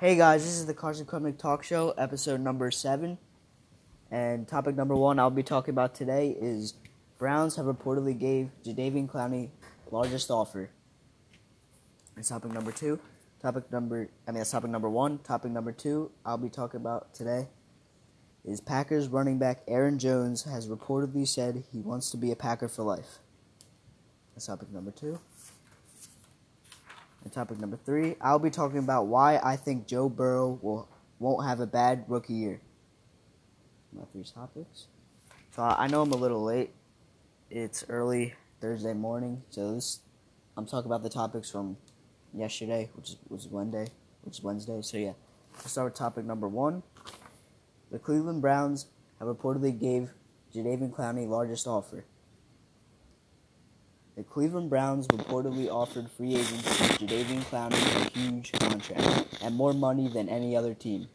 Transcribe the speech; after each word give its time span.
Hey 0.00 0.16
guys, 0.16 0.42
this 0.44 0.54
is 0.54 0.64
the 0.64 0.72
Carson 0.72 1.04
Krupnick 1.04 1.36
Talk 1.36 1.62
Show, 1.62 1.90
episode 1.90 2.40
number 2.40 2.70
seven. 2.70 3.18
And 4.10 4.48
topic 4.48 4.74
number 4.74 4.96
one 4.96 5.18
I'll 5.18 5.28
be 5.28 5.42
talking 5.42 5.74
about 5.74 5.94
today 5.94 6.34
is 6.40 6.72
Browns 7.18 7.56
have 7.56 7.66
reportedly 7.66 8.18
gave 8.18 8.48
Jadeveon 8.64 9.10
Clowney 9.10 9.50
largest 9.90 10.30
offer. 10.30 10.70
And 12.16 12.24
topic 12.24 12.50
number 12.50 12.72
two, 12.72 12.98
topic 13.42 13.70
number 13.70 14.08
I 14.26 14.30
mean 14.30 14.38
that's 14.38 14.52
topic 14.52 14.70
number 14.70 14.88
one. 14.88 15.18
Topic 15.18 15.52
number 15.52 15.70
two 15.70 16.10
I'll 16.24 16.38
be 16.38 16.48
talking 16.48 16.80
about 16.80 17.12
today 17.12 17.48
is 18.42 18.58
Packers 18.58 19.06
running 19.06 19.38
back 19.38 19.58
Aaron 19.68 19.98
Jones 19.98 20.44
has 20.44 20.66
reportedly 20.66 21.28
said 21.28 21.62
he 21.70 21.80
wants 21.80 22.10
to 22.12 22.16
be 22.16 22.32
a 22.32 22.36
Packer 22.36 22.68
for 22.68 22.84
life. 22.84 23.18
That's 24.34 24.46
topic 24.46 24.70
number 24.72 24.92
two. 24.92 25.20
And 27.22 27.32
topic 27.32 27.58
number 27.60 27.78
three, 27.84 28.16
I'll 28.20 28.38
be 28.38 28.50
talking 28.50 28.78
about 28.78 29.06
why 29.06 29.38
I 29.42 29.56
think 29.56 29.86
Joe 29.86 30.08
Burrow 30.08 30.58
will 30.62 30.88
won't 31.18 31.46
have 31.46 31.60
a 31.60 31.66
bad 31.66 32.04
rookie 32.08 32.34
year. 32.34 32.60
My 33.92 34.04
three 34.12 34.24
topics. 34.24 34.86
So 35.54 35.62
I 35.62 35.86
know 35.86 36.02
I'm 36.02 36.12
a 36.12 36.16
little 36.16 36.42
late. 36.42 36.70
It's 37.50 37.84
early 37.88 38.34
Thursday 38.60 38.94
morning, 38.94 39.42
so 39.50 39.74
this 39.74 40.00
I'm 40.56 40.66
talking 40.66 40.90
about 40.90 41.02
the 41.02 41.10
topics 41.10 41.50
from 41.50 41.76
yesterday, 42.32 42.90
which 42.94 43.16
was 43.28 43.48
Wednesday, 43.48 43.88
which 44.22 44.38
is 44.38 44.42
Wednesday. 44.42 44.80
So 44.82 44.96
yeah, 44.96 45.12
let's 45.54 45.72
start 45.72 45.86
with 45.86 45.94
topic 45.94 46.24
number 46.24 46.48
one. 46.48 46.82
The 47.90 47.98
Cleveland 47.98 48.40
Browns 48.40 48.86
have 49.18 49.28
reportedly 49.28 49.78
gave 49.78 50.10
Jadeveon 50.54 50.90
Clowney 50.90 51.28
largest 51.28 51.66
offer. 51.66 52.04
The 54.20 54.24
Cleveland 54.24 54.68
Browns 54.68 55.06
reportedly 55.06 55.70
offered 55.70 56.10
free 56.10 56.34
agent 56.34 56.60
Jadeveon 56.60 57.40
Clowney 57.44 58.06
a 58.06 58.18
huge 58.18 58.52
contract 58.52 59.38
and 59.42 59.54
more 59.54 59.72
money 59.72 60.08
than 60.08 60.28
any 60.28 60.54
other 60.54 60.74
team. 60.74 61.08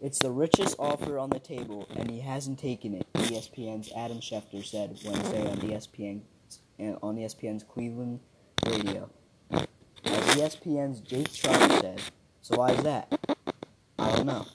It's 0.00 0.20
the 0.20 0.30
richest 0.30 0.76
offer 0.78 1.18
on 1.18 1.30
the 1.30 1.40
table, 1.40 1.88
and 1.96 2.08
he 2.08 2.20
hasn't 2.20 2.60
taken 2.60 2.94
it. 2.94 3.08
ESPN's 3.14 3.90
Adam 3.96 4.20
Schefter 4.20 4.64
said 4.64 4.96
Wednesday 5.04 5.50
on 5.50 5.56
ESPN 5.56 6.20
on 7.02 7.16
ESPN's 7.16 7.64
Cleveland 7.64 8.20
radio. 8.64 9.10
As 9.50 9.66
ESPN's 10.04 11.00
Jake 11.00 11.32
Trotter 11.32 11.80
said, 11.80 12.02
so 12.40 12.56
why 12.56 12.70
is 12.70 12.84
that? 12.84 13.18
I 13.98 14.14
don't 14.14 14.26
know. 14.26 14.46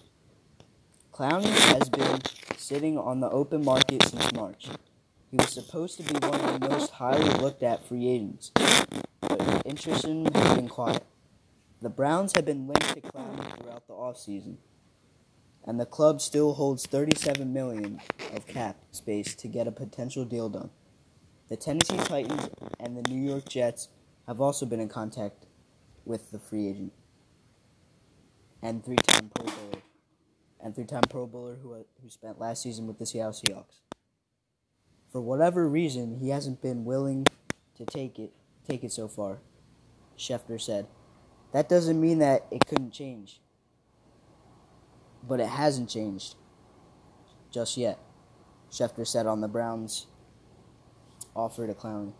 Clowney 1.14 1.52
has 1.76 1.90
been 1.90 2.22
sitting 2.56 2.98
on 2.98 3.20
the 3.20 3.30
open 3.30 3.66
market 3.66 4.04
since 4.04 4.32
March. 4.32 4.70
He 5.32 5.38
was 5.38 5.54
supposed 5.54 5.96
to 5.96 6.04
be 6.04 6.28
one 6.28 6.42
of 6.42 6.60
the 6.60 6.70
most 6.70 6.92
highly 6.92 7.30
looked 7.40 7.64
at 7.64 7.86
free 7.86 8.10
agents, 8.10 8.52
but 9.22 9.62
interest 9.66 10.04
in 10.04 10.26
him 10.26 10.34
has 10.34 10.58
been 10.58 10.68
quiet. 10.68 11.06
The 11.82 11.90
Browns 11.90 12.34
have 12.36 12.44
been 12.44 12.68
linked 12.68 12.94
to 12.96 13.00
Clowney 13.00 13.58
throughout 13.58 13.88
the 13.88 13.94
offseason, 13.94 14.58
and 15.64 15.80
the 15.80 15.86
club 15.86 16.20
still 16.20 16.56
holds 16.56 16.86
37 16.86 17.54
million 17.54 18.02
of 18.36 18.46
cap 18.46 18.76
space 18.92 19.34
to 19.36 19.48
get 19.48 19.68
a 19.68 19.72
potential 19.72 20.26
deal 20.26 20.50
done. 20.50 20.70
The 21.48 21.56
Tennessee 21.56 21.96
Titans 21.96 22.50
and 22.78 22.98
the 22.98 23.10
New 23.10 23.22
York 23.22 23.48
Jets 23.48 23.88
have 24.28 24.42
also 24.42 24.66
been 24.66 24.82
in 24.82 24.90
contact 24.90 25.46
with 26.04 26.32
the 26.32 26.40
free 26.40 26.68
agent 26.68 26.92
and 28.62 28.84
three-time 28.84 29.32
Pro 29.34 29.46
Bowler 29.46 29.82
and 30.60 30.76
three-time 30.76 31.04
Pro 31.10 31.26
Bowler 31.26 31.56
who 31.56 31.74
uh, 31.74 31.84
who 32.02 32.10
spent 32.10 32.38
last 32.38 32.64
season 32.64 32.86
with 32.86 33.00
the 33.00 33.06
Seattle 33.06 33.32
Seahawks 33.32 33.80
for 35.12 35.22
whatever 35.22 35.68
reason, 35.68 36.18
he 36.20 36.30
hasn't 36.30 36.62
been 36.62 36.86
willing 36.86 37.26
to 37.76 37.86
take 37.86 38.18
it 38.18 38.32
take 38.68 38.84
it 38.84 38.92
so 38.92 39.08
far. 39.08 39.40
Schefter 40.18 40.60
said. 40.62 40.88
That 41.52 41.68
doesn't 41.68 42.00
mean 42.00 42.20
that 42.20 42.46
it 42.52 42.66
couldn't 42.66 42.92
change. 42.92 43.42
But 45.28 45.40
it 45.40 45.50
hasn't 45.50 45.90
changed 45.90 46.36
just 47.52 47.76
yet. 47.76 48.00
Schefter 48.72 49.06
said 49.06 49.28
on 49.28 49.42
the 49.42 49.48
Browns 49.48 50.08
offer 51.36 51.68
to 51.68 51.74
Clowney. 51.74 52.14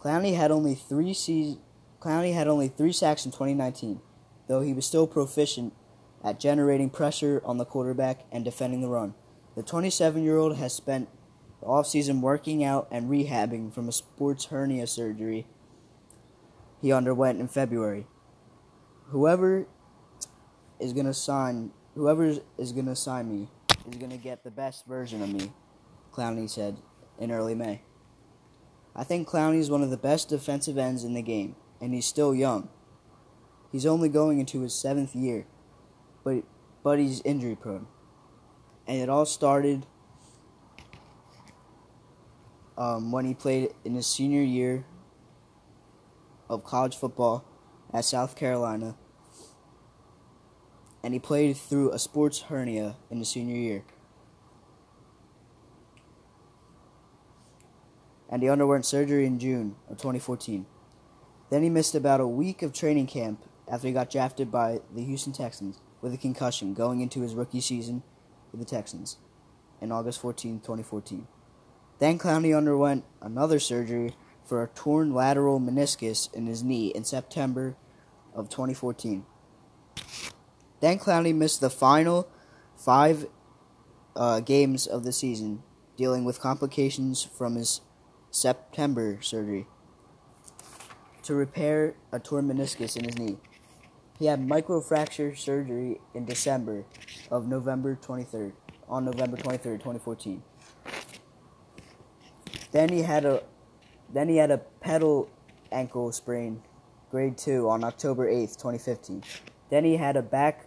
Clowney 0.00 0.36
had 0.36 0.50
only 0.50 0.74
three 0.74 1.12
se- 1.12 1.58
Clowney 2.00 2.32
had 2.32 2.46
only 2.46 2.68
three 2.68 2.92
sacks 2.92 3.24
in 3.26 3.32
2019, 3.32 4.00
though 4.46 4.60
he 4.60 4.72
was 4.72 4.86
still 4.86 5.08
proficient 5.08 5.74
at 6.22 6.38
generating 6.38 6.90
pressure 6.90 7.42
on 7.44 7.58
the 7.58 7.64
quarterback 7.64 8.24
and 8.30 8.44
defending 8.44 8.80
the 8.80 8.88
run. 8.88 9.14
The 9.56 9.64
27-year-old 9.64 10.56
has 10.56 10.72
spent 10.72 11.08
offseason 11.62 12.20
working 12.20 12.64
out 12.64 12.88
and 12.90 13.10
rehabbing 13.10 13.72
from 13.72 13.88
a 13.88 13.92
sports 13.92 14.46
hernia 14.46 14.86
surgery 14.86 15.46
he 16.80 16.92
underwent 16.92 17.40
in 17.40 17.48
February. 17.48 18.06
Whoever 19.06 19.66
is 20.78 20.92
going 20.92 21.06
to 21.06 21.14
sign 21.14 21.72
whoever 21.94 22.34
is 22.56 22.72
going 22.72 22.86
to 22.86 22.94
sign 22.94 23.28
me 23.28 23.48
is 23.90 23.96
going 23.96 24.12
to 24.12 24.18
get 24.18 24.44
the 24.44 24.50
best 24.50 24.86
version 24.86 25.22
of 25.22 25.32
me, 25.32 25.52
Clowney 26.12 26.48
said 26.48 26.76
in 27.18 27.32
early 27.32 27.54
May. 27.54 27.82
I 28.94 29.04
think 29.04 29.28
Clowney 29.28 29.58
is 29.58 29.70
one 29.70 29.82
of 29.82 29.90
the 29.90 29.96
best 29.96 30.28
defensive 30.28 30.78
ends 30.78 31.04
in 31.04 31.14
the 31.14 31.22
game, 31.22 31.56
and 31.80 31.92
he's 31.94 32.06
still 32.06 32.34
young. 32.34 32.68
He's 33.72 33.86
only 33.86 34.08
going 34.08 34.38
into 34.38 34.60
his 34.60 34.74
seventh 34.74 35.14
year, 35.14 35.46
but 36.24 36.44
but 36.82 36.98
he's 36.98 37.20
injury 37.22 37.56
prone. 37.56 37.86
And 38.86 39.02
it 39.02 39.08
all 39.08 39.26
started 39.26 39.86
um, 42.78 43.10
when 43.10 43.24
he 43.24 43.34
played 43.34 43.74
in 43.84 43.94
his 43.94 44.06
senior 44.06 44.40
year 44.40 44.84
of 46.48 46.64
college 46.64 46.96
football 46.96 47.44
at 47.92 48.04
South 48.04 48.36
Carolina. 48.36 48.96
And 51.02 51.12
he 51.12 51.20
played 51.20 51.56
through 51.56 51.90
a 51.92 51.98
sports 51.98 52.42
hernia 52.42 52.96
in 53.10 53.18
his 53.18 53.28
senior 53.28 53.56
year. 53.56 53.84
And 58.30 58.42
he 58.42 58.48
underwent 58.48 58.86
surgery 58.86 59.26
in 59.26 59.38
June 59.38 59.74
of 59.90 59.96
2014. 59.96 60.66
Then 61.50 61.62
he 61.62 61.70
missed 61.70 61.94
about 61.94 62.20
a 62.20 62.26
week 62.26 62.62
of 62.62 62.72
training 62.72 63.06
camp 63.06 63.42
after 63.70 63.88
he 63.88 63.92
got 63.92 64.10
drafted 64.10 64.52
by 64.52 64.80
the 64.94 65.02
Houston 65.02 65.32
Texans 65.32 65.80
with 66.00 66.14
a 66.14 66.18
concussion 66.18 66.74
going 66.74 67.00
into 67.00 67.22
his 67.22 67.34
rookie 67.34 67.60
season 67.60 68.02
with 68.52 68.60
the 68.60 68.66
Texans 68.66 69.16
in 69.80 69.90
August 69.90 70.20
14, 70.20 70.60
2014. 70.60 71.26
Then 71.98 72.18
Clowney 72.18 72.56
underwent 72.56 73.04
another 73.20 73.58
surgery 73.58 74.14
for 74.44 74.62
a 74.62 74.68
torn 74.68 75.12
lateral 75.12 75.60
meniscus 75.60 76.32
in 76.32 76.46
his 76.46 76.62
knee 76.62 76.88
in 76.88 77.04
September 77.04 77.76
of 78.34 78.48
2014. 78.48 79.26
Then 80.80 80.98
Clowney 80.98 81.34
missed 81.34 81.60
the 81.60 81.70
final 81.70 82.28
five 82.76 83.26
uh, 84.14 84.40
games 84.40 84.86
of 84.86 85.04
the 85.04 85.12
season, 85.12 85.62
dealing 85.96 86.24
with 86.24 86.40
complications 86.40 87.24
from 87.24 87.56
his 87.56 87.80
September 88.30 89.18
surgery 89.20 89.66
to 91.22 91.34
repair 91.34 91.94
a 92.12 92.18
torn 92.18 92.48
meniscus 92.48 92.96
in 92.96 93.04
his 93.04 93.18
knee. 93.18 93.36
He 94.18 94.26
had 94.26 94.40
microfracture 94.40 95.36
surgery 95.36 96.00
in 96.14 96.24
December 96.24 96.84
of 97.30 97.46
November 97.46 97.98
23rd, 98.00 98.52
on 98.88 99.04
November 99.04 99.36
23rd, 99.36 99.78
2014. 99.78 100.42
Then 102.72 102.88
he 102.90 103.02
had 103.02 103.24
a 103.24 103.42
then 104.12 104.28
he 104.28 104.36
had 104.36 104.50
a 104.50 104.58
pedal 104.58 105.28
ankle 105.70 106.12
sprain, 106.12 106.62
grade 107.10 107.36
2 107.36 107.68
on 107.68 107.84
October 107.84 108.26
8th, 108.30 108.56
2015. 108.56 109.22
Then 109.70 109.84
he 109.84 109.96
had 109.96 110.16
a 110.16 110.22
back 110.22 110.66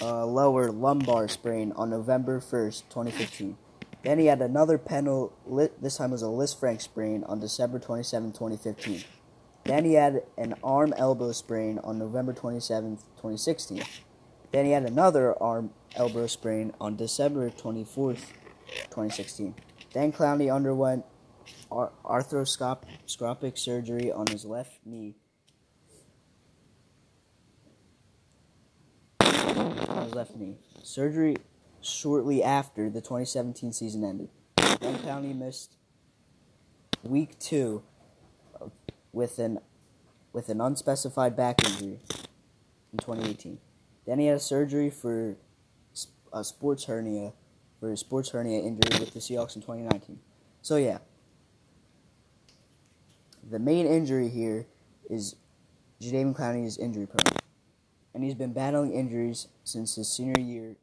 uh, 0.00 0.26
lower 0.26 0.72
lumbar 0.72 1.28
sprain 1.28 1.72
on 1.76 1.90
November 1.90 2.40
1st, 2.40 2.82
2015. 2.88 3.56
Then 4.02 4.18
he 4.18 4.26
had 4.26 4.42
another 4.42 4.76
pedal, 4.76 5.32
this 5.80 5.96
time 5.96 6.10
was 6.10 6.22
a 6.22 6.26
Lisfranc 6.26 6.82
sprain 6.82 7.24
on 7.24 7.40
December 7.40 7.78
27, 7.78 8.32
2015. 8.32 9.04
Then 9.64 9.84
he 9.84 9.94
had 9.94 10.24
an 10.36 10.54
arm 10.62 10.92
elbow 10.96 11.32
sprain 11.32 11.78
on 11.82 11.98
November 11.98 12.34
27, 12.34 12.96
2016. 12.96 13.82
Then 14.52 14.66
he 14.66 14.72
had 14.72 14.84
another 14.84 15.40
arm 15.42 15.70
elbow 15.96 16.26
sprain 16.26 16.74
on 16.80 16.96
December 16.96 17.48
24, 17.48 18.14
2016. 18.14 19.54
Then 19.94 20.12
Clowney 20.12 20.54
underwent 20.54 21.04
arthroscopic 21.74 23.58
surgery 23.58 24.12
on 24.12 24.26
his 24.28 24.44
left 24.44 24.78
knee. 24.84 25.14
On 29.20 30.04
his 30.04 30.14
left 30.14 30.36
knee. 30.36 30.58
Surgery 30.82 31.36
shortly 31.80 32.42
after 32.42 32.88
the 32.88 33.00
2017 33.00 33.72
season 33.72 34.04
ended. 34.04 34.28
Then 34.56 34.96
Clowney 34.98 35.36
missed 35.36 35.76
week 37.02 37.38
two 37.38 37.82
with 39.12 39.38
an 39.38 39.58
with 40.32 40.48
an 40.48 40.60
unspecified 40.60 41.36
back 41.36 41.64
injury 41.64 42.00
in 42.92 42.98
2018. 42.98 43.58
Then 44.06 44.18
he 44.18 44.26
had 44.26 44.36
a 44.36 44.40
surgery 44.40 44.90
for 44.90 45.36
a 46.32 46.42
sports 46.42 46.84
hernia 46.84 47.32
for 47.78 47.92
a 47.92 47.96
sports 47.96 48.30
hernia 48.30 48.60
injury 48.60 48.98
with 48.98 49.12
the 49.12 49.20
Seahawks 49.20 49.56
in 49.56 49.62
2019. 49.62 50.18
So 50.62 50.76
yeah, 50.76 50.98
the 53.50 53.58
main 53.58 53.86
injury 53.86 54.28
here 54.28 54.66
is 55.08 55.36
Jadeveon 56.00 56.36
Clowney 56.36 56.66
is 56.66 56.78
injury 56.78 57.06
prone. 57.06 57.38
and 58.14 58.22
he's 58.22 58.34
been 58.34 58.52
battling 58.52 58.92
injuries 58.92 59.48
since 59.64 59.96
his 59.96 60.08
senior 60.08 60.40
year 60.40 60.76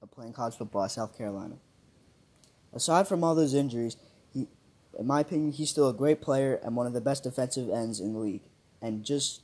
of 0.00 0.10
playing 0.10 0.32
college 0.32 0.54
football 0.54 0.84
at 0.84 0.92
South 0.92 1.16
Carolina. 1.16 1.56
Aside 2.72 3.08
from 3.08 3.24
all 3.24 3.34
those 3.34 3.54
injuries, 3.54 3.96
he, 4.32 4.46
in 4.98 5.06
my 5.06 5.20
opinion, 5.20 5.52
he's 5.52 5.70
still 5.70 5.88
a 5.88 5.94
great 5.94 6.20
player 6.20 6.60
and 6.62 6.76
one 6.76 6.86
of 6.86 6.92
the 6.92 7.00
best 7.00 7.24
defensive 7.24 7.68
ends 7.70 7.98
in 7.98 8.12
the 8.12 8.18
league, 8.18 8.42
and 8.80 9.04
just 9.04 9.42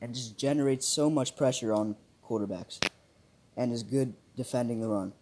and 0.00 0.14
just 0.14 0.38
generates 0.38 0.86
so 0.86 1.10
much 1.10 1.36
pressure 1.36 1.72
on 1.72 1.96
quarterbacks, 2.24 2.78
and 3.56 3.72
is 3.72 3.82
good 3.82 4.14
defending 4.34 4.80
the 4.80 4.88
run. 4.88 5.12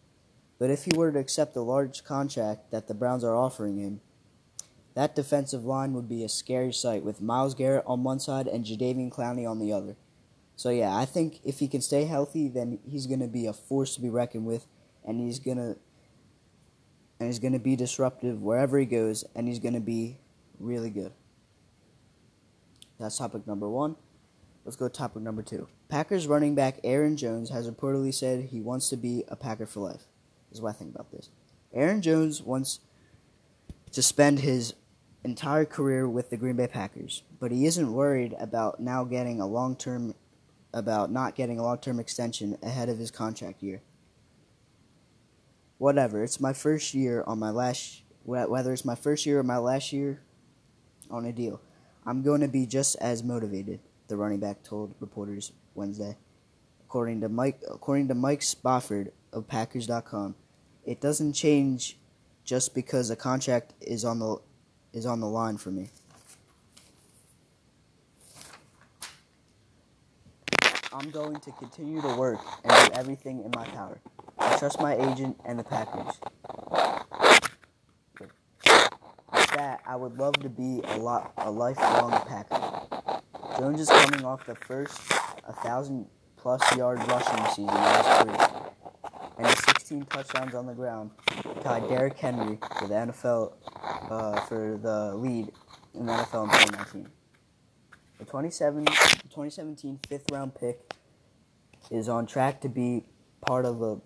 But 0.58 0.70
if 0.70 0.85
he 0.85 0.93
were 0.96 1.11
to 1.11 1.19
accept 1.19 1.55
the 1.55 1.64
large 1.64 2.05
contract 2.05 2.70
that 2.70 2.87
the 2.87 2.94
Browns 2.94 3.25
are 3.25 3.35
offering 3.35 3.79
him, 3.79 4.00
that 4.99 5.15
defensive 5.15 5.65
line 5.65 5.93
would 5.93 6.09
be 6.09 6.25
a 6.25 6.29
scary 6.29 6.73
sight 6.73 7.05
with 7.05 7.23
Myles 7.23 7.55
Garrett 7.55 7.85
on 7.87 8.03
one 8.03 8.19
side 8.19 8.49
and 8.49 8.65
Jadeveon 8.65 9.12
Clowney 9.12 9.49
on 9.49 9.61
the 9.61 9.73
other. 9.73 9.95
So 10.56 10.71
yeah, 10.71 10.93
I 10.93 11.05
think 11.05 11.39
if 11.45 11.61
he 11.61 11.69
can 11.69 11.83
stay 11.83 12.06
healthy, 12.06 12.49
then 12.49 12.81
he's 12.85 13.06
going 13.06 13.21
to 13.21 13.29
be 13.29 13.47
a 13.47 13.53
force 13.53 13.95
to 13.95 14.00
be 14.00 14.09
reckoned 14.09 14.45
with, 14.45 14.67
and 15.05 15.21
he's 15.21 15.39
gonna 15.39 15.77
and 17.21 17.29
he's 17.29 17.39
going 17.39 17.53
to 17.53 17.61
be 17.61 17.77
disruptive 17.77 18.43
wherever 18.43 18.77
he 18.77 18.87
goes, 18.87 19.25
and 19.37 19.47
he's 19.47 19.61
going 19.61 19.75
to 19.75 19.81
be 19.81 20.19
really 20.59 20.91
good. 20.91 21.12
That's 22.99 23.19
topic 23.19 23.47
number 23.47 23.69
one. 23.69 23.95
Let's 24.65 24.75
go 24.75 24.89
to 24.89 24.93
topic 24.93 25.23
number 25.23 25.45
two. 25.45 25.69
Packers 25.89 26.27
running 26.27 26.56
back 26.56 26.81
Aaron 26.83 27.17
Jones 27.17 27.50
has 27.50 27.71
reportedly 27.71 28.12
said 28.12 28.47
he 28.47 28.61
wants 28.61 28.89
to 28.89 28.97
be 28.97 29.23
a 29.29 29.37
Packer 29.37 29.67
for 29.67 29.79
life. 29.79 30.06
This 30.49 30.59
is 30.59 30.61
what 30.61 30.71
I 30.71 30.73
think 30.73 30.93
about 30.93 31.12
this. 31.12 31.29
Aaron 31.73 32.03
Jones 32.03 32.43
wants 32.43 32.81
to 33.93 34.03
spend 34.03 34.41
his 34.41 34.75
entire 35.25 35.65
career 35.65 36.09
with 36.09 36.31
the 36.31 36.37
Green 36.37 36.56
Bay 36.56 36.67
Packers, 36.67 37.23
but 37.41 37.50
he 37.50 37.67
isn't 37.67 37.93
worried 37.93 38.35
about 38.38 38.81
now 38.81 39.05
getting 39.05 39.41
a 39.41 39.47
long 39.47 39.76
term 39.76 40.15
about 40.73 41.11
not 41.11 41.35
getting 41.35 41.59
a 41.59 41.62
long 41.62 41.79
term 41.79 41.99
extension 41.99 42.59
ahead 42.62 42.88
of 42.88 42.99
his 42.99 43.11
contract 43.11 43.62
year. 43.62 43.82
Whatever, 45.79 46.23
it's 46.23 46.41
my 46.41 46.53
first 46.53 46.94
year 46.94 47.25
on 47.26 47.38
my 47.38 47.50
last 47.50 48.03
whether 48.25 48.73
it's 48.73 48.85
my 48.85 48.94
first 48.94 49.25
year 49.25 49.38
or 49.38 49.43
my 49.43 49.56
last 49.56 49.93
year 49.93 50.20
on 51.11 51.25
a 51.25 51.32
deal. 51.32 51.61
I'm 52.05 52.23
going 52.23 52.43
to 52.43 52.49
be 52.49 52.67
just 52.67 52.97
as 52.97 53.23
motivated, 53.23 53.81
the 54.09 54.17
running 54.17 54.41
back 54.41 54.62
told 54.62 54.94
reporters 55.00 55.53
Wednesday. 55.75 56.17
According 56.85 57.23
to 57.23 57.29
Mike 57.29 57.61
according 57.71 58.09
to 58.09 58.14
Mike 58.14 58.43
Spofford 58.43 59.12
of 59.32 59.47
Packers.com, 59.47 60.35
it 60.85 61.00
doesn't 61.00 61.32
change 61.32 61.99
just 62.44 62.75
because 62.75 63.11
a 63.11 63.17
contract 63.17 63.75
is 63.81 64.05
on 64.05 64.19
the 64.19 64.38
is 64.93 65.06
on 65.06 65.20
the 65.20 65.29
line 65.29 65.56
for 65.56 65.70
me. 65.70 65.90
I'm 70.93 71.11
going 71.11 71.37
to 71.37 71.52
continue 71.52 72.00
to 72.02 72.17
work 72.17 72.40
and 72.64 72.73
do 72.73 72.99
everything 72.99 73.44
in 73.44 73.52
my 73.55 73.64
power. 73.67 74.00
I 74.38 74.56
trust 74.58 74.81
my 74.81 74.96
agent 74.96 75.38
and 75.44 75.58
the 75.58 75.64
Packers. 75.64 76.19
With 79.32 79.50
that, 79.50 79.81
I 79.87 79.94
would 79.94 80.19
love 80.19 80.35
to 80.40 80.49
be 80.49 80.81
a 80.85 80.96
lot 80.96 81.32
a 81.37 81.50
lifelong 81.50 82.11
Packer. 82.26 83.23
Jones 83.58 83.81
is 83.81 83.88
coming 83.88 84.25
off 84.25 84.44
the 84.46 84.55
first 84.55 84.99
a 85.46 85.52
thousand 85.52 86.06
plus 86.37 86.61
yard 86.76 86.99
rushing 87.08 87.44
season 87.46 87.69
in 87.69 87.94
his 87.94 88.06
career, 88.19 88.57
16 89.88 90.05
touchdowns 90.05 90.55
on 90.55 90.67
the 90.67 90.75
ground 90.75 91.11
tied 91.62 91.88
Derrick 91.88 92.19
Henry 92.19 92.58
for 92.79 92.88
the 92.88 92.93
NFL 92.93 93.55
uh, 94.11 94.38
for 94.43 94.79
the 94.82 95.14
lead 95.14 95.50
in 95.94 96.05
the 96.05 96.12
NFL 96.12 96.44
in 96.44 96.50
2019. 96.50 97.08
The 98.19 98.25
27, 98.26 98.85
2017 98.85 99.99
fifth 100.06 100.31
round 100.31 100.55
pick 100.55 100.93
is 101.90 102.06
on 102.06 102.26
track 102.26 102.61
to 102.61 102.69
be 102.69 103.05
part 103.46 103.64
of 103.64 103.81
a 103.81 103.99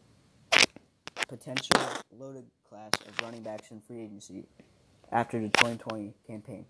potential 1.26 1.80
loaded 2.16 2.44
class 2.68 2.92
of 3.08 3.20
running 3.20 3.42
backs 3.42 3.72
in 3.72 3.80
free 3.80 4.02
agency 4.02 4.44
after 5.10 5.40
the 5.40 5.48
2020 5.48 6.14
campaign. 6.28 6.64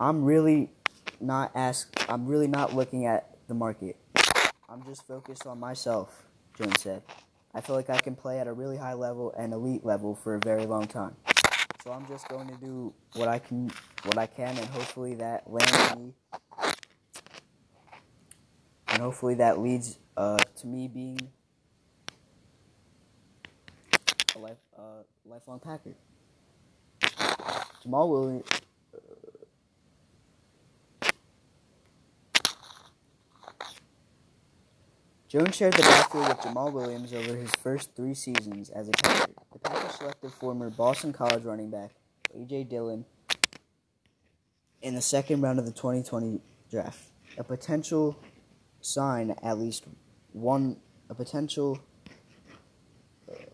I'm 0.00 0.24
really 0.24 0.72
not 1.20 1.52
ask 1.54 1.88
I'm 2.10 2.26
really 2.26 2.48
not 2.48 2.74
looking 2.74 3.06
at 3.06 3.36
the 3.46 3.54
market. 3.54 3.96
I'm 4.68 4.82
just 4.84 5.06
focused 5.06 5.46
on 5.46 5.60
myself, 5.60 6.24
Jones 6.58 6.82
said. 6.82 7.02
I 7.52 7.60
feel 7.60 7.74
like 7.74 7.90
I 7.90 7.98
can 7.98 8.14
play 8.14 8.38
at 8.38 8.46
a 8.46 8.52
really 8.52 8.76
high 8.76 8.94
level 8.94 9.34
and 9.36 9.52
elite 9.52 9.84
level 9.84 10.14
for 10.14 10.34
a 10.34 10.38
very 10.38 10.66
long 10.66 10.86
time. 10.86 11.16
So 11.84 11.92
I'm 11.92 12.06
just 12.06 12.28
going 12.28 12.48
to 12.48 12.56
do 12.56 12.92
what 13.14 13.26
I 13.28 13.38
can, 13.38 13.70
what 14.04 14.18
I 14.18 14.26
can, 14.26 14.56
and 14.56 14.66
hopefully 14.66 15.14
that 15.14 15.50
lands 15.50 15.96
me, 15.96 16.14
and 18.88 19.02
hopefully 19.02 19.34
that 19.34 19.58
leads 19.58 19.98
uh, 20.16 20.38
to 20.56 20.66
me 20.66 20.88
being 20.88 21.18
a 24.36 24.38
life, 24.38 24.58
uh, 24.78 25.02
lifelong 25.24 25.58
Packer. 25.58 25.94
Jamaal 27.84 28.10
Williams. 28.10 28.44
Jones 35.30 35.54
shared 35.54 35.74
the 35.74 35.82
backfield 35.82 36.26
with 36.26 36.38
Jamaal 36.38 36.72
Williams 36.72 37.12
over 37.12 37.36
his 37.36 37.52
first 37.62 37.94
three 37.94 38.14
seasons 38.14 38.68
as 38.68 38.88
a 38.88 38.90
Packer. 38.90 39.30
The 39.52 39.58
Packers 39.60 39.94
selected 39.94 40.32
former 40.32 40.70
Boston 40.70 41.12
College 41.12 41.44
running 41.44 41.70
back 41.70 41.92
A.J. 42.34 42.64
Dillon 42.64 43.04
in 44.82 44.96
the 44.96 45.00
second 45.00 45.40
round 45.40 45.60
of 45.60 45.66
the 45.66 45.70
2020 45.70 46.40
draft. 46.68 46.98
A 47.38 47.44
potential 47.44 48.18
sign 48.80 49.36
at 49.40 49.56
least 49.56 49.84
one 50.32 50.78
a 51.08 51.14
potential 51.14 51.78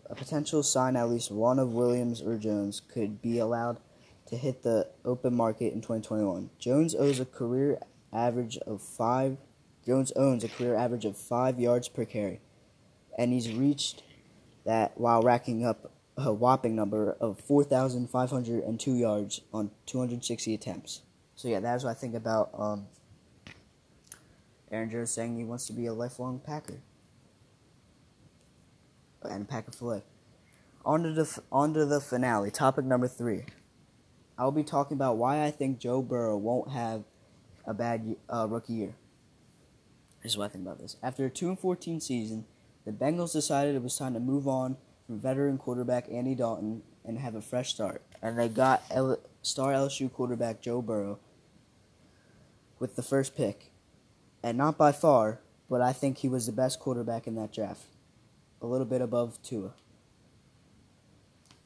a 0.09 0.15
potential 0.15 0.63
sign 0.63 0.97
at 0.97 1.11
least 1.11 1.31
one 1.31 1.59
of 1.59 1.75
Williams 1.75 2.23
or 2.23 2.39
Jones 2.39 2.81
could 2.81 3.21
be 3.21 3.39
allowed 3.39 3.81
to 4.29 4.37
hit 4.39 4.63
the 4.63 4.89
open 5.05 5.35
market 5.35 5.75
in 5.75 5.83
2021. 5.83 6.49
Jones 6.59 6.95
owes 6.95 7.21
a 7.21 7.27
career 7.27 7.79
average 8.15 8.57
of 8.67 8.81
5 8.81 9.37
Jones 9.87 10.13
owns 10.17 10.43
a 10.43 10.49
career 10.49 10.75
average 10.75 11.05
of 11.05 11.17
five 11.17 11.61
yards 11.61 11.89
per 11.89 12.05
carry, 12.05 12.41
and 13.17 13.33
he's 13.33 13.53
reached 13.53 14.03
that 14.65 14.99
while 14.99 15.23
racking 15.23 15.65
up 15.65 15.93
a 16.17 16.33
whopping 16.33 16.75
number 16.75 17.17
of 17.21 17.39
4,502 17.39 18.95
yards 18.95 19.41
on 19.53 19.71
260 19.87 20.55
attempts. 20.55 21.03
So 21.37 21.49
yeah, 21.49 21.61
that's 21.61 21.85
what 21.85 21.91
I 21.91 21.95
think 21.95 22.15
about 22.15 22.51
um, 22.59 22.87
Aaron 24.71 24.91
Jones 24.91 25.11
saying 25.11 25.37
he 25.37 25.45
wants 25.45 25.67
to 25.67 25.73
be 25.73 25.87
a 25.87 25.93
lifelong 25.93 26.41
Packer 26.41 26.81
and 29.23 29.43
a 29.43 29.45
Packer 29.45 29.73
life. 29.85 30.05
On 30.85 31.03
to 31.03 31.13
the 31.13 31.43
on 31.51 31.75
to 31.75 31.85
the 31.85 32.01
finale, 32.01 32.51
topic 32.51 32.85
number 32.85 33.09
three. 33.09 33.45
I'll 34.39 34.53
be 34.53 34.63
talking 34.63 34.97
about 34.97 35.17
why 35.17 35.45
I 35.45 35.51
think 35.51 35.79
Joe 35.79 36.01
Burrow 36.03 36.37
won't 36.37 36.71
have 36.71 37.05
a 37.67 37.75
bad 37.75 38.17
uh, 38.33 38.47
rookie 38.49 38.75
year. 38.75 38.95
Here's 40.27 40.37
what 40.37 40.47
I 40.47 40.49
think 40.49 40.67
about 40.67 40.81
this. 40.81 40.97
After 41.05 41.27
a 41.27 41.31
2 41.31 41.51
and 41.51 41.57
14 41.57 42.01
season, 42.01 42.47
the 42.85 42.91
Bengals 42.91 43.33
decided 43.33 43.77
it 43.77 43.83
was 43.85 43.97
time 43.97 44.13
to 44.15 44.19
move 44.19 44.49
on 44.49 44.77
from 45.07 45.21
veteran 45.21 45.57
quarterback 45.57 46.09
Andy 46.11 46.35
Dalton 46.35 46.83
and 47.05 47.21
have 47.21 47.37
a 47.37 47.41
fresh 47.41 47.73
start. 47.73 48.03
And 48.21 48.37
they 48.37 48.49
got 48.49 48.83
L- 48.91 49.21
star 49.43 49.71
LSU 49.71 50.13
quarterback 50.13 50.61
Joe 50.61 50.83
Burrow 50.83 51.21
with 52.81 52.97
the 52.97 53.05
first 53.05 53.37
pick. 53.37 53.71
And 54.43 54.59
not 54.59 54.77
by 54.77 54.91
far, 54.91 55.39
but 55.71 55.81
I 55.81 55.93
think 55.93 56.19
he 56.19 56.29
was 56.29 56.47
the 56.47 56.53
best 56.53 56.81
quarterback 56.81 57.29
in 57.29 57.37
that 57.37 57.53
draft. 57.53 57.85
A 58.61 58.67
little 58.67 58.85
bit 58.85 59.01
above 59.01 59.41
Tua. 59.45 59.75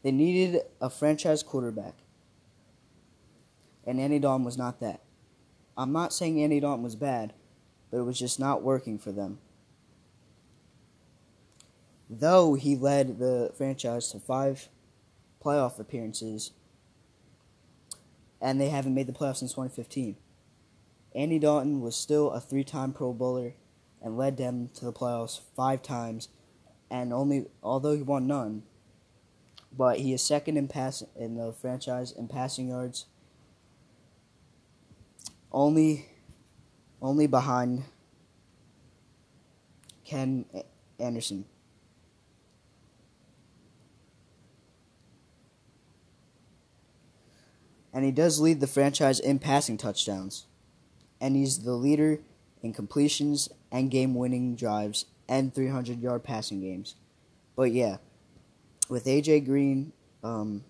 They 0.03 0.13
needed 0.13 0.65
a 0.83 0.91
franchise 0.91 1.43
quarterback. 1.43 1.95
And 3.87 3.99
Andy 3.99 4.19
Dalton 4.19 4.45
was 4.45 4.59
not 4.59 4.81
that. 4.81 5.01
I'm 5.79 5.93
not 5.93 6.13
saying 6.13 6.43
Andy 6.43 6.61
Dalton 6.61 6.85
was 6.85 6.95
bad, 6.95 7.33
but 7.91 7.99
it 7.99 8.03
was 8.03 8.19
just 8.19 8.39
not 8.39 8.63
working 8.63 8.99
for 8.99 9.13
them. 9.13 9.39
Though 12.09 12.55
he 12.55 12.77
led 12.77 13.19
the 13.19 13.53
franchise 13.57 14.11
to 14.13 14.19
five 14.19 14.69
playoff 15.45 15.79
appearances, 15.79 16.53
and 18.41 18.61
they 18.61 18.69
haven't 18.69 18.95
made 18.95 19.07
the 19.07 19.13
playoffs 19.13 19.37
since 19.37 19.53
2015. 19.53 20.17
Andy 21.15 21.39
Dalton 21.39 21.81
was 21.81 21.97
still 21.97 22.31
a 22.31 22.41
three 22.41 22.65
time 22.65 22.93
Pro 22.93 23.13
Bowler 23.13 23.55
and 24.03 24.17
led 24.17 24.37
them 24.37 24.71
to 24.75 24.85
the 24.85 24.93
playoffs 24.93 25.41
five 25.57 25.83
times, 25.83 26.29
and 26.91 27.13
only 27.13 27.47
although 27.63 27.95
he 27.95 28.03
won 28.03 28.27
none, 28.27 28.63
but 29.77 29.99
he 29.99 30.13
is 30.13 30.23
second 30.23 30.57
in 30.57 30.69
pass 30.69 31.03
in 31.17 31.37
the 31.37 31.53
franchise 31.53 32.13
in 32.13 32.29
passing 32.29 32.69
yards. 32.69 33.07
Only 35.53 36.07
only 37.03 37.27
behind 37.27 37.85
Ken 40.05 40.45
Anderson. 40.99 41.45
And 47.93 48.05
he 48.05 48.13
does 48.13 48.41
lead 48.41 48.61
the 48.61 48.67
franchise 48.67 49.19
in 49.19 49.39
passing 49.39 49.77
touchdowns. 49.77 50.47
And 51.21 51.37
he's 51.37 51.61
the 51.61 51.73
leader 51.73 52.21
in 52.63 52.73
completions 52.73 53.49
and 53.73 53.91
game 53.91 54.15
winning 54.15 54.55
drives 54.55 55.07
and 55.29 55.55
300 55.55 56.01
yard 56.01 56.23
passing 56.23 56.61
games. 56.61 56.95
But 57.57 57.73
yeah, 57.73 57.99
with 58.89 59.05
AJ 59.05 59.45
Green 59.47 59.93
um, 60.23 60.65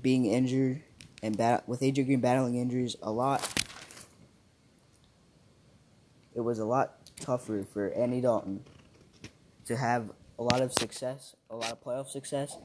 being 0.00 0.26
injured 0.26 0.82
and 1.22 1.36
bat- 1.36 1.68
with 1.68 1.80
AJ 1.80 2.06
Green 2.06 2.20
battling 2.20 2.56
injuries 2.56 2.96
a 3.02 3.10
lot, 3.10 3.65
it 6.36 6.44
was 6.44 6.58
a 6.58 6.64
lot 6.64 7.10
tougher 7.18 7.64
for 7.72 7.90
Andy 7.92 8.20
Dalton 8.20 8.60
to 9.64 9.76
have 9.76 10.10
a 10.38 10.42
lot 10.42 10.60
of 10.60 10.72
success, 10.72 11.34
a 11.50 11.56
lot 11.56 11.72
of 11.72 11.82
playoff 11.82 12.08
success, 12.08 12.58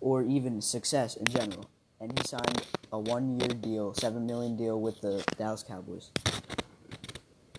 or 0.00 0.24
even 0.24 0.60
success 0.60 1.14
in 1.14 1.26
general. 1.26 1.70
And 2.00 2.18
he 2.18 2.24
signed 2.26 2.66
a 2.92 2.98
one-year 2.98 3.54
deal, 3.60 3.94
seven 3.94 4.26
million 4.26 4.56
deal 4.56 4.80
with 4.80 5.00
the 5.00 5.24
Dallas 5.38 5.62
Cowboys. 5.62 6.10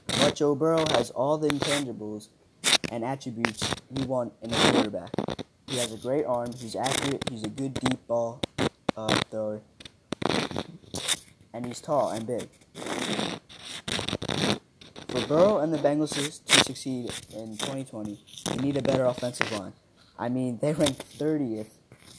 But 0.08 0.36
Joe 0.36 0.53
Burrow 0.53 0.86
has 0.89 1.12
all 1.12 1.38
the 1.38 1.48
intangibles 1.48 2.27
and 2.91 3.05
attributes 3.05 3.74
you 3.98 4.05
want 4.05 4.34
in 4.41 4.53
a 4.53 4.72
quarterback. 4.72 5.12
He 5.67 5.77
has 5.77 5.93
a 5.93 5.98
great 5.98 6.25
arm. 6.25 6.51
He's 6.53 6.75
accurate. 6.75 7.24
He's 7.29 7.43
a 7.43 7.50
good 7.50 7.74
deep 7.75 8.05
ball 8.05 8.41
uh, 8.98 9.15
thrower, 9.32 9.62
and 11.53 11.65
he's 11.65 11.79
tall 11.79 12.10
and 12.10 12.27
big. 12.27 12.50
For 15.24 15.30
Burrow 15.30 15.60
and 15.60 15.74
the 15.74 15.77
Bengals 15.77 16.44
to 16.44 16.63
succeed 16.65 17.10
in 17.34 17.56
2020, 17.56 18.20
they 18.46 18.56
need 18.58 18.75
a 18.75 18.82
better 18.82 19.06
offensive 19.06 19.50
line. 19.58 19.72
I 20.20 20.27
mean, 20.27 20.60
they 20.62 20.74
ranked 20.74 21.18
30th 21.18 21.68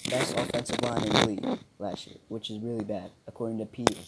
best 0.08 0.34
offensive 0.38 0.80
line 0.80 1.04
in 1.04 1.12
the 1.12 1.26
league 1.26 1.58
last 1.78 2.06
year, 2.06 2.16
which 2.28 2.50
is 2.50 2.60
really 2.60 2.82
bad, 2.82 3.10
according 3.26 3.58
to 3.58 3.66
Pete. 3.66 3.98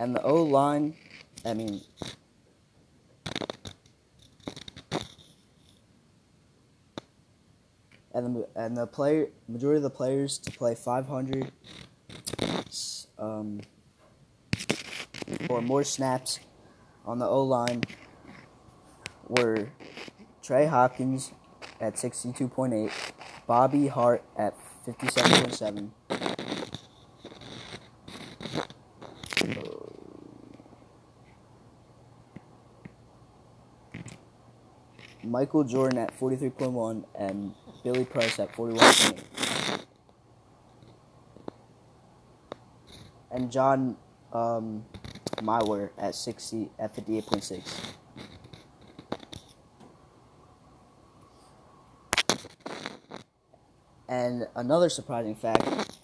And 0.00 0.16
the 0.16 0.22
O 0.22 0.42
line, 0.42 0.94
I 1.44 1.54
mean, 1.54 1.80
and 8.16 8.34
the 8.34 8.48
and 8.56 8.76
the 8.76 8.86
player 8.86 9.28
majority 9.46 9.76
of 9.76 9.82
the 9.82 9.90
players 9.90 10.38
to 10.38 10.50
play 10.50 10.74
500 10.74 11.52
um, 13.18 13.60
or 15.50 15.60
more 15.60 15.84
snaps 15.84 16.40
on 17.04 17.18
the 17.18 17.26
O 17.26 17.42
line 17.42 17.82
were 19.28 19.68
Trey 20.42 20.66
Hopkins 20.66 21.32
at 21.78 21.96
62.8, 21.96 22.90
Bobby 23.46 23.88
Hart 23.88 24.24
at 24.38 24.54
57.7. 24.86 25.90
Michael 35.36 35.64
Jordan 35.64 35.98
at 35.98 36.18
43.1 36.18 37.04
and 37.14 37.52
Billy 37.84 38.06
Price 38.06 38.38
at 38.38 38.50
41.8. 38.54 39.84
And 43.30 43.52
John 43.52 43.98
um, 44.32 44.86
at 45.98 46.14
60 46.14 46.70
at 46.78 46.96
58.6. 46.96 47.92
And 54.08 54.46
another 54.54 54.88
surprising 54.88 55.34
fact 55.34 56.00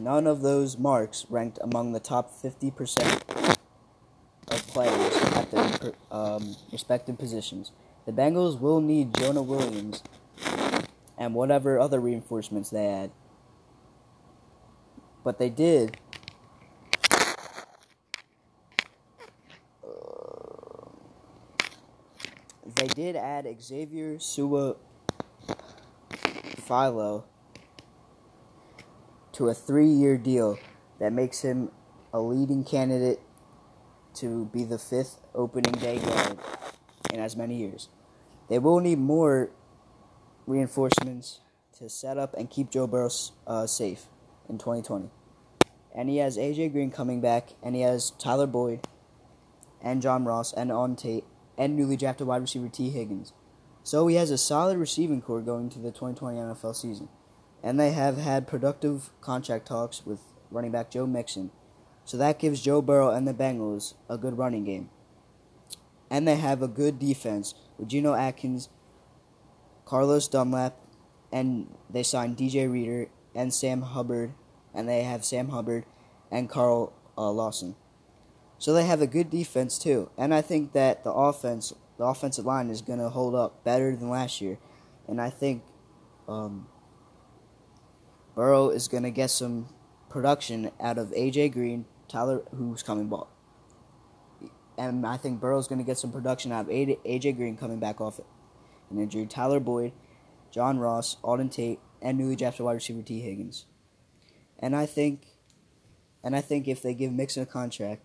none 0.00 0.26
of 0.26 0.42
those 0.42 0.76
marks 0.76 1.24
ranked 1.30 1.60
among 1.62 1.92
the 1.92 2.00
top 2.00 2.32
50% 2.32 3.59
of 4.50 4.66
players 4.68 5.16
at 5.34 5.50
their 5.50 5.92
um, 6.10 6.56
respective 6.72 7.18
positions. 7.18 7.72
The 8.06 8.12
Bengals 8.12 8.58
will 8.60 8.80
need 8.80 9.14
Jonah 9.14 9.42
Williams 9.42 10.02
and 11.18 11.34
whatever 11.34 11.78
other 11.78 12.00
reinforcements 12.00 12.70
they 12.70 12.86
add. 12.86 13.10
But 15.22 15.38
they 15.38 15.50
did. 15.50 15.98
they 22.80 22.86
did 22.86 23.14
add 23.14 23.46
Xavier 23.60 24.18
Sua 24.18 24.74
Philo 26.56 27.24
to 29.32 29.48
a 29.48 29.54
three 29.54 29.88
year 29.88 30.16
deal 30.16 30.58
that 30.98 31.12
makes 31.12 31.42
him 31.42 31.70
a 32.14 32.20
leading 32.20 32.64
candidate 32.64 33.20
to 34.20 34.46
be 34.46 34.64
the 34.64 34.78
fifth 34.78 35.20
opening 35.34 35.72
day 35.74 35.98
guard 35.98 36.38
in 37.12 37.20
as 37.20 37.36
many 37.36 37.56
years. 37.56 37.88
They 38.48 38.58
will 38.58 38.80
need 38.80 38.98
more 38.98 39.50
reinforcements 40.46 41.40
to 41.78 41.88
set 41.88 42.18
up 42.18 42.34
and 42.34 42.50
keep 42.50 42.70
Joe 42.70 42.86
Burrow 42.86 43.10
uh, 43.46 43.66
safe 43.66 44.06
in 44.48 44.58
2020. 44.58 45.10
And 45.94 46.08
he 46.08 46.18
has 46.18 46.36
AJ 46.36 46.72
Green 46.72 46.90
coming 46.90 47.20
back, 47.20 47.50
and 47.62 47.74
he 47.74 47.82
has 47.82 48.10
Tyler 48.12 48.46
Boyd 48.46 48.86
and 49.82 50.02
John 50.02 50.24
Ross 50.24 50.52
and 50.52 50.70
Auden 50.70 50.96
Tate 50.96 51.24
and 51.56 51.76
newly 51.76 51.96
drafted 51.96 52.26
wide 52.26 52.42
receiver 52.42 52.68
Tee 52.68 52.90
Higgins. 52.90 53.32
So 53.82 54.06
he 54.06 54.16
has 54.16 54.30
a 54.30 54.38
solid 54.38 54.76
receiving 54.76 55.22
corps 55.22 55.40
going 55.40 55.70
to 55.70 55.78
the 55.78 55.90
2020 55.90 56.38
NFL 56.38 56.76
season. 56.76 57.08
And 57.62 57.78
they 57.78 57.92
have 57.92 58.18
had 58.18 58.46
productive 58.46 59.10
contract 59.20 59.66
talks 59.66 60.04
with 60.06 60.20
running 60.50 60.70
back 60.70 60.90
Joe 60.90 61.06
Mixon. 61.06 61.50
So 62.10 62.16
that 62.16 62.40
gives 62.40 62.60
Joe 62.60 62.82
Burrow 62.82 63.10
and 63.10 63.28
the 63.28 63.32
Bengals 63.32 63.94
a 64.08 64.18
good 64.18 64.36
running 64.36 64.64
game. 64.64 64.90
And 66.10 66.26
they 66.26 66.34
have 66.34 66.60
a 66.60 66.66
good 66.66 66.98
defense 66.98 67.54
with 67.78 67.86
Geno 67.86 68.14
Atkins, 68.14 68.68
Carlos 69.84 70.26
Dunlap, 70.26 70.76
and 71.30 71.72
they 71.88 72.02
signed 72.02 72.36
DJ 72.36 72.68
Reader 72.68 73.10
and 73.32 73.54
Sam 73.54 73.82
Hubbard, 73.82 74.34
and 74.74 74.88
they 74.88 75.04
have 75.04 75.24
Sam 75.24 75.50
Hubbard 75.50 75.84
and 76.32 76.50
Carl 76.50 76.92
uh, 77.16 77.30
Lawson. 77.30 77.76
So 78.58 78.72
they 78.72 78.86
have 78.86 79.00
a 79.00 79.06
good 79.06 79.30
defense 79.30 79.78
too, 79.78 80.10
and 80.18 80.34
I 80.34 80.42
think 80.42 80.72
that 80.72 81.04
the 81.04 81.12
offense, 81.12 81.72
the 81.96 82.06
offensive 82.06 82.44
line, 82.44 82.70
is 82.70 82.82
going 82.82 82.98
to 82.98 83.10
hold 83.10 83.36
up 83.36 83.62
better 83.62 83.94
than 83.94 84.10
last 84.10 84.40
year, 84.40 84.58
and 85.06 85.20
I 85.20 85.30
think 85.30 85.62
um, 86.28 86.66
Burrow 88.34 88.70
is 88.70 88.88
going 88.88 89.04
to 89.04 89.12
get 89.12 89.30
some 89.30 89.68
production 90.08 90.72
out 90.80 90.98
of 90.98 91.10
AJ 91.12 91.52
Green, 91.52 91.84
Tyler, 92.10 92.42
who's 92.54 92.82
coming 92.82 93.08
back, 93.08 93.26
and 94.76 95.06
I 95.06 95.16
think 95.16 95.40
Burrow's 95.40 95.68
going 95.68 95.78
to 95.78 95.84
get 95.84 95.98
some 95.98 96.12
production 96.12 96.52
out 96.52 96.66
of 96.66 96.68
AJ 96.68 97.36
Green 97.36 97.56
coming 97.56 97.78
back 97.78 98.00
off 98.00 98.20
an 98.90 98.98
injury, 98.98 99.26
Tyler 99.26 99.60
Boyd, 99.60 99.92
John 100.50 100.78
Ross, 100.78 101.16
Auden 101.22 101.50
Tate, 101.50 101.78
and 102.02 102.18
newly 102.18 102.36
drafted 102.36 102.66
wide 102.66 102.74
receiver 102.74 103.02
Tee 103.02 103.20
Higgins, 103.20 103.66
and 104.58 104.76
I 104.76 104.86
think, 104.86 105.22
and 106.22 106.36
I 106.36 106.40
think 106.40 106.68
if 106.68 106.82
they 106.82 106.92
give 106.92 107.12
Mixon 107.12 107.42
a 107.42 107.46
contract 107.46 108.02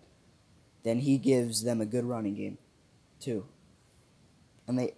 then 0.86 1.00
he 1.00 1.18
gives 1.18 1.64
them 1.64 1.80
a 1.80 1.84
good 1.84 2.04
running 2.04 2.36
game, 2.36 2.58
too. 3.18 3.44
And 4.68 4.78
they, 4.78 4.94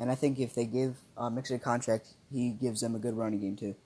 and 0.00 0.10
I 0.10 0.16
think 0.16 0.40
if 0.40 0.52
they 0.52 0.64
give 0.64 0.96
uh, 1.16 1.30
Mixon 1.30 1.54
a 1.54 1.58
contract, 1.60 2.14
he 2.28 2.50
gives 2.50 2.80
them 2.80 2.96
a 2.96 2.98
good 2.98 3.16
running 3.16 3.38
game 3.38 3.54
too. 3.54 3.76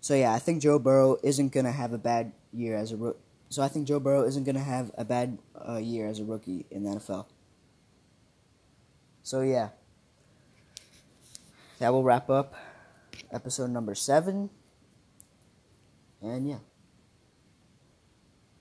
So 0.00 0.14
yeah, 0.14 0.32
I 0.32 0.38
think 0.38 0.62
Joe 0.62 0.78
Burrow 0.78 1.18
isn't 1.22 1.52
gonna 1.52 1.72
have 1.72 1.92
a 1.92 1.98
bad 1.98 2.32
year 2.52 2.76
as 2.76 2.92
a 2.92 2.96
rookie. 2.96 3.18
So 3.50 3.62
I 3.62 3.68
think 3.68 3.86
Joe 3.86 4.00
Burrow 4.00 4.24
isn't 4.24 4.44
gonna 4.44 4.60
have 4.60 4.90
a 4.96 5.04
bad 5.04 5.38
uh, 5.56 5.78
year 5.78 6.06
as 6.06 6.20
a 6.20 6.24
rookie 6.24 6.66
in 6.70 6.84
the 6.84 6.90
NFL. 6.90 7.26
So 9.22 9.42
yeah, 9.42 9.70
that 11.78 11.92
will 11.92 12.02
wrap 12.02 12.30
up 12.30 12.54
episode 13.32 13.70
number 13.70 13.94
seven. 13.94 14.50
And 16.22 16.48
yeah. 16.48 16.58